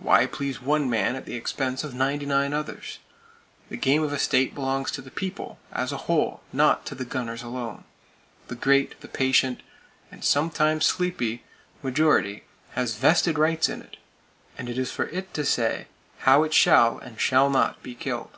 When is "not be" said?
17.48-17.94